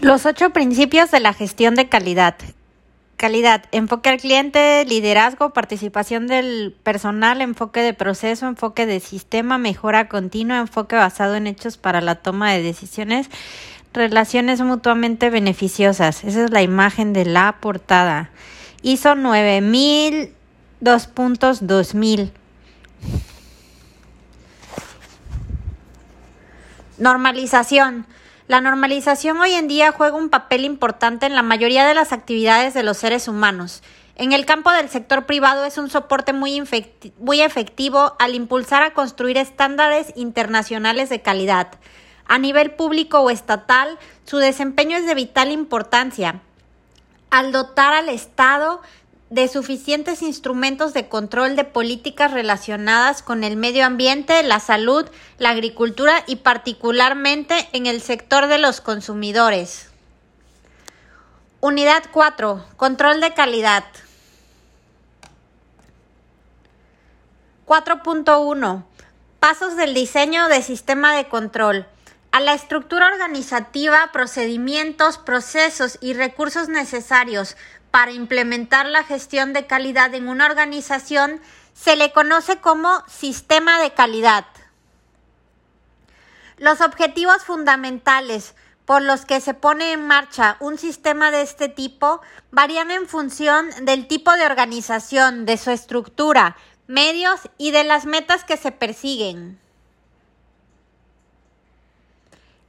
[0.00, 2.36] Los ocho principios de la gestión de calidad.
[3.16, 10.08] Calidad, enfoque al cliente, liderazgo, participación del personal, enfoque de proceso, enfoque de sistema, mejora
[10.08, 13.28] continua, enfoque basado en hechos para la toma de decisiones,
[13.92, 16.22] relaciones mutuamente beneficiosas.
[16.22, 18.30] Esa es la imagen de la portada.
[18.82, 20.32] ISO 9000
[20.80, 22.30] 2.2000.
[26.98, 28.06] Normalización.
[28.48, 32.74] La normalización hoy en día juega un papel importante en la mayoría de las actividades
[32.74, 33.84] de los seres humanos.
[34.16, 39.38] En el campo del sector privado es un soporte muy, efectivo al impulsar a construir
[39.38, 41.68] estándares internacionales de calidad.
[42.26, 46.40] A nivel público o estatal, su desempeño es de vital importancia.
[47.30, 48.82] Al dotar al Estado
[49.30, 55.06] de suficientes instrumentos de control de políticas relacionadas con el medio ambiente, la salud,
[55.38, 59.90] la agricultura y particularmente en el sector de los consumidores.
[61.60, 62.64] Unidad 4.
[62.76, 63.84] Control de calidad.
[67.66, 68.84] 4.1.
[69.40, 71.86] Pasos del diseño de sistema de control.
[72.30, 77.56] A la estructura organizativa, procedimientos, procesos y recursos necesarios
[77.90, 81.40] para implementar la gestión de calidad en una organización
[81.74, 84.46] se le conoce como sistema de calidad.
[86.56, 92.20] Los objetivos fundamentales por los que se pone en marcha un sistema de este tipo
[92.50, 98.44] varían en función del tipo de organización, de su estructura, medios y de las metas
[98.44, 99.60] que se persiguen.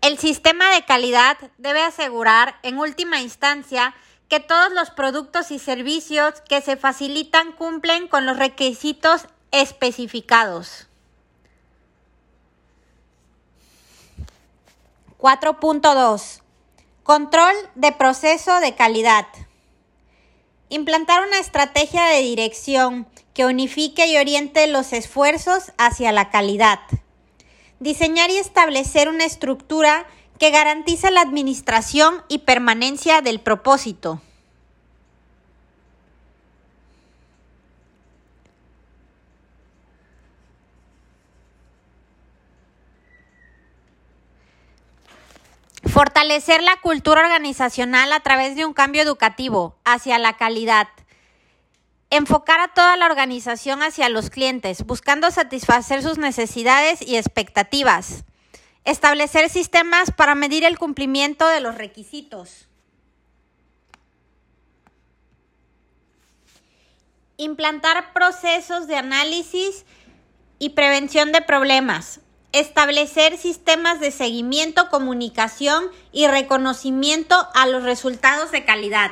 [0.00, 3.94] El sistema de calidad debe asegurar, en última instancia,
[4.28, 10.86] que todos los productos y servicios que se facilitan cumplen con los requisitos especificados.
[15.18, 16.42] 4.2.
[17.02, 19.26] Control de proceso de calidad.
[20.68, 26.80] Implantar una estrategia de dirección que unifique y oriente los esfuerzos hacia la calidad.
[27.80, 30.06] Diseñar y establecer una estructura
[30.38, 34.22] que garantiza la administración y permanencia del propósito.
[45.98, 50.86] Fortalecer la cultura organizacional a través de un cambio educativo hacia la calidad.
[52.10, 58.24] Enfocar a toda la organización hacia los clientes, buscando satisfacer sus necesidades y expectativas.
[58.84, 62.68] Establecer sistemas para medir el cumplimiento de los requisitos.
[67.36, 69.84] Implantar procesos de análisis
[70.58, 72.20] y prevención de problemas.
[72.52, 79.10] Establecer sistemas de seguimiento, comunicación y reconocimiento a los resultados de calidad.